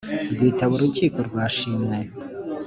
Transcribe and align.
rwitaba 0.33 0.73
urukiko 0.77 1.17
rwa 1.27 1.45
shimwe 1.55 1.97